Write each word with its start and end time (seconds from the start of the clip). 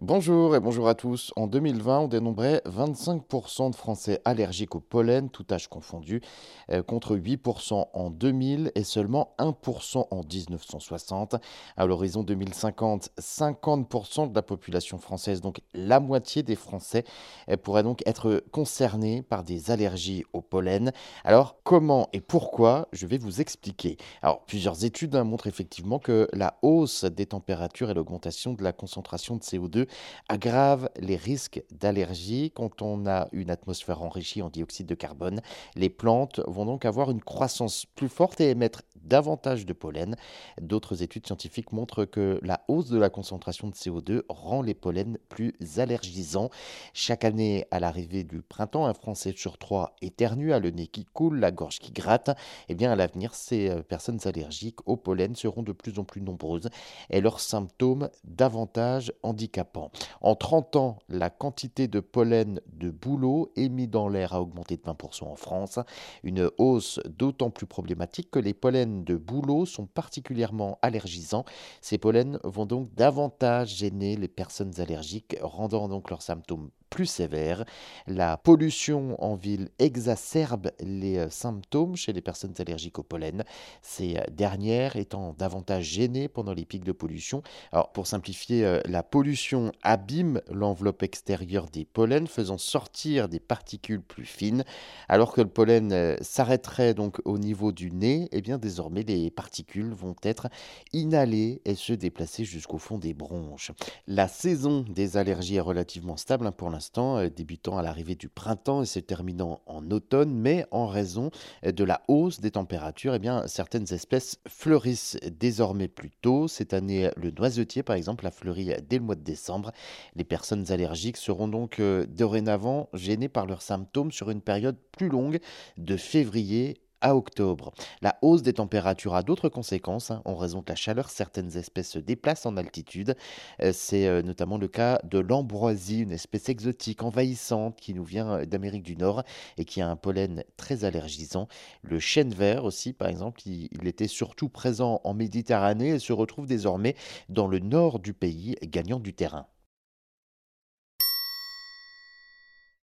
Bonjour 0.00 0.56
et 0.56 0.60
bonjour 0.60 0.88
à 0.88 0.94
tous. 0.94 1.34
En 1.36 1.46
2020, 1.46 2.00
on 2.00 2.08
dénombrait 2.08 2.62
25% 2.64 3.70
de 3.70 3.76
Français 3.76 4.22
allergiques 4.24 4.74
au 4.74 4.80
pollen, 4.80 5.28
tout 5.28 5.44
âge 5.50 5.68
confondu, 5.68 6.22
euh, 6.70 6.82
contre 6.82 7.14
8% 7.14 7.88
en 7.92 8.10
2000 8.10 8.72
et 8.74 8.84
seulement 8.84 9.34
1% 9.38 10.06
en 10.10 10.20
1960. 10.22 11.36
À 11.76 11.84
l'horizon 11.84 12.22
2050, 12.22 13.10
50% 13.20 14.30
de 14.30 14.34
la 14.34 14.40
population 14.40 14.96
française, 14.96 15.42
donc 15.42 15.60
la 15.74 16.00
moitié 16.00 16.42
des 16.42 16.56
Français, 16.56 17.04
euh, 17.50 17.58
pourraient 17.58 17.82
donc 17.82 18.00
être 18.06 18.42
concernés 18.50 19.20
par 19.20 19.44
des 19.44 19.70
allergies 19.70 20.24
au 20.32 20.40
pollen. 20.40 20.92
Alors, 21.22 21.58
comment 21.64 22.08
et 22.14 22.22
pourquoi 22.22 22.88
Je 22.92 23.06
vais 23.06 23.18
vous 23.18 23.42
expliquer. 23.42 23.98
Alors, 24.22 24.40
plusieurs 24.46 24.86
études 24.86 25.14
hein, 25.16 25.24
montrent 25.24 25.48
effectivement 25.48 25.98
que 25.98 26.28
la 26.32 26.58
hausse 26.62 27.04
des 27.04 27.26
températures 27.26 27.90
et 27.90 27.94
l'augmentation 27.94 28.54
de 28.54 28.64
la 28.64 28.72
concentration 28.72 29.36
de 29.36 29.42
CO2 29.42 29.81
aggrave 30.28 30.88
les 30.98 31.16
risques 31.16 31.62
d'allergie. 31.70 32.52
Quand 32.54 32.82
on 32.82 33.06
a 33.06 33.28
une 33.32 33.50
atmosphère 33.50 34.02
enrichie 34.02 34.42
en 34.42 34.50
dioxyde 34.50 34.86
de 34.86 34.94
carbone, 34.94 35.40
les 35.74 35.90
plantes 35.90 36.40
vont 36.46 36.64
donc 36.64 36.84
avoir 36.84 37.10
une 37.10 37.22
croissance 37.22 37.86
plus 37.86 38.08
forte 38.08 38.40
et 38.40 38.50
émettre 38.50 38.82
davantage 39.04 39.66
de 39.66 39.72
pollen. 39.72 40.16
D'autres 40.60 41.02
études 41.02 41.26
scientifiques 41.26 41.72
montrent 41.72 42.04
que 42.04 42.38
la 42.42 42.62
hausse 42.68 42.88
de 42.88 42.98
la 42.98 43.10
concentration 43.10 43.68
de 43.68 43.74
CO2 43.74 44.22
rend 44.28 44.62
les 44.62 44.74
pollens 44.74 45.18
plus 45.28 45.54
allergisants. 45.76 46.50
Chaque 46.92 47.24
année, 47.24 47.66
à 47.70 47.80
l'arrivée 47.80 48.24
du 48.24 48.42
printemps, 48.42 48.86
un 48.86 48.94
Français 48.94 49.32
sur 49.36 49.58
trois 49.58 49.96
éternue, 50.02 50.52
a 50.52 50.58
le 50.58 50.70
nez 50.70 50.86
qui 50.86 51.04
coule, 51.04 51.38
la 51.38 51.50
gorge 51.50 51.78
qui 51.78 51.92
gratte. 51.92 52.30
Eh 52.68 52.74
bien, 52.74 52.92
à 52.92 52.96
l'avenir, 52.96 53.34
ces 53.34 53.68
euh, 53.68 53.82
personnes 53.82 54.20
allergiques 54.24 54.86
au 54.86 54.96
pollen 54.96 55.34
seront 55.34 55.62
de 55.62 55.72
plus 55.72 55.98
en 55.98 56.04
plus 56.04 56.20
nombreuses 56.20 56.68
et 57.10 57.20
leurs 57.20 57.40
symptômes 57.40 58.08
davantage 58.24 59.12
handicapants. 59.22 59.90
En 60.20 60.34
30 60.34 60.76
ans, 60.76 60.98
la 61.08 61.30
quantité 61.30 61.88
de 61.88 62.00
pollen 62.00 62.60
de 62.66 62.90
bouleau 62.90 63.52
émis 63.56 63.88
dans 63.88 64.08
l'air 64.08 64.34
a 64.34 64.42
augmenté 64.42 64.76
de 64.76 64.82
20% 64.82 65.24
en 65.24 65.36
France. 65.36 65.78
Une 66.22 66.50
hausse 66.58 67.00
d'autant 67.06 67.50
plus 67.50 67.66
problématique 67.66 68.30
que 68.30 68.38
les 68.38 68.54
pollens 68.54 68.91
de 69.00 69.16
bouleau 69.16 69.66
sont 69.66 69.86
particulièrement 69.86 70.78
allergisants. 70.82 71.44
Ces 71.80 71.98
pollens 71.98 72.38
vont 72.44 72.66
donc 72.66 72.94
davantage 72.94 73.76
gêner 73.76 74.16
les 74.16 74.28
personnes 74.28 74.78
allergiques, 74.78 75.36
rendant 75.42 75.88
donc 75.88 76.10
leurs 76.10 76.22
symptômes 76.22 76.70
plus 76.92 77.06
sévère. 77.06 77.64
La 78.06 78.36
pollution 78.36 79.16
en 79.24 79.34
ville 79.34 79.70
exacerbe 79.78 80.72
les 80.78 81.16
euh, 81.16 81.30
symptômes 81.30 81.96
chez 81.96 82.12
les 82.12 82.20
personnes 82.20 82.52
allergiques 82.58 82.98
au 82.98 83.02
pollen, 83.02 83.44
ces 83.80 84.18
euh, 84.18 84.24
dernières 84.30 84.96
étant 84.96 85.34
davantage 85.38 85.84
gênées 85.84 86.28
pendant 86.28 86.52
les 86.52 86.66
pics 86.66 86.84
de 86.84 86.92
pollution. 86.92 87.42
Alors 87.72 87.92
pour 87.92 88.06
simplifier, 88.06 88.66
euh, 88.66 88.80
la 88.84 89.02
pollution 89.02 89.72
abîme 89.82 90.42
l'enveloppe 90.50 91.02
extérieure 91.02 91.70
des 91.70 91.86
pollens, 91.86 92.26
faisant 92.26 92.58
sortir 92.58 93.30
des 93.30 93.40
particules 93.40 94.02
plus 94.02 94.26
fines, 94.26 94.64
alors 95.08 95.32
que 95.32 95.40
le 95.40 95.48
pollen 95.48 96.18
s'arrêterait 96.20 96.92
donc 96.92 97.22
au 97.24 97.38
niveau 97.38 97.72
du 97.72 97.90
nez, 97.90 98.24
et 98.24 98.28
eh 98.32 98.42
bien 98.42 98.58
désormais 98.58 98.81
les 98.90 99.30
particules 99.30 99.92
vont 99.92 100.16
être 100.22 100.48
inhalées 100.92 101.60
et 101.64 101.74
se 101.74 101.92
déplacer 101.92 102.44
jusqu'au 102.44 102.78
fond 102.78 102.98
des 102.98 103.14
bronches. 103.14 103.72
La 104.06 104.28
saison 104.28 104.84
des 104.88 105.16
allergies 105.16 105.56
est 105.56 105.60
relativement 105.60 106.16
stable 106.16 106.46
hein, 106.46 106.52
pour 106.52 106.70
l'instant 106.70 107.18
euh, 107.18 107.28
débutant 107.28 107.78
à 107.78 107.82
l'arrivée 107.82 108.14
du 108.14 108.28
printemps 108.28 108.82
et 108.82 108.86
se 108.86 108.98
terminant 108.98 109.60
en 109.66 109.90
automne, 109.90 110.34
mais 110.34 110.66
en 110.70 110.86
raison 110.86 111.30
euh, 111.64 111.72
de 111.72 111.84
la 111.84 112.02
hausse 112.08 112.40
des 112.40 112.52
températures, 112.52 113.14
eh 113.14 113.18
bien, 113.18 113.46
certaines 113.46 113.92
espèces 113.92 114.38
fleurissent 114.48 115.16
désormais 115.38 115.88
plus 115.88 116.10
tôt. 116.10 116.48
Cette 116.48 116.74
année, 116.74 117.10
le 117.16 117.30
noisetier, 117.30 117.82
par 117.82 117.96
exemple, 117.96 118.26
a 118.26 118.30
fleuri 118.30 118.72
dès 118.88 118.98
le 118.98 119.04
mois 119.04 119.14
de 119.14 119.22
décembre. 119.22 119.72
Les 120.14 120.24
personnes 120.24 120.70
allergiques 120.70 121.16
seront 121.16 121.48
donc 121.48 121.80
euh, 121.80 122.06
dorénavant 122.06 122.88
gênées 122.92 123.28
par 123.28 123.46
leurs 123.46 123.62
symptômes 123.62 124.12
sur 124.12 124.30
une 124.30 124.40
période 124.40 124.76
plus 124.92 125.08
longue 125.08 125.40
de 125.76 125.96
février 125.96 126.78
à 127.02 127.14
octobre. 127.14 127.72
La 128.00 128.16
hausse 128.22 128.42
des 128.42 128.54
températures 128.54 129.14
a 129.14 129.22
d'autres 129.22 129.48
conséquences. 129.48 130.10
Hein. 130.10 130.22
En 130.24 130.34
raison 130.34 130.60
de 130.60 130.66
la 130.68 130.74
chaleur, 130.74 131.10
certaines 131.10 131.56
espèces 131.56 131.90
se 131.90 131.98
déplacent 131.98 132.46
en 132.46 132.56
altitude. 132.56 133.16
Euh, 133.60 133.72
c'est 133.74 134.06
euh, 134.06 134.22
notamment 134.22 134.56
le 134.56 134.68
cas 134.68 135.00
de 135.04 135.18
l'ambroisie, 135.18 136.00
une 136.00 136.12
espèce 136.12 136.48
exotique 136.48 137.02
envahissante 137.02 137.78
qui 137.80 137.92
nous 137.94 138.04
vient 138.04 138.32
euh, 138.32 138.46
d'Amérique 138.46 138.84
du 138.84 138.96
Nord 138.96 139.22
et 139.58 139.64
qui 139.64 139.82
a 139.82 139.88
un 139.88 139.96
pollen 139.96 140.44
très 140.56 140.84
allergisant. 140.84 141.48
Le 141.82 141.98
chêne 141.98 142.32
vert 142.32 142.64
aussi, 142.64 142.92
par 142.92 143.08
exemple, 143.08 143.40
il, 143.46 143.68
il 143.72 143.86
était 143.86 144.08
surtout 144.08 144.48
présent 144.48 145.00
en 145.04 145.14
Méditerranée 145.14 145.90
et 145.90 145.98
se 145.98 146.12
retrouve 146.12 146.46
désormais 146.46 146.96
dans 147.28 147.46
le 147.46 147.58
nord 147.58 147.98
du 147.98 148.14
pays, 148.14 148.56
gagnant 148.62 149.00
du 149.00 149.12
terrain. 149.12 149.46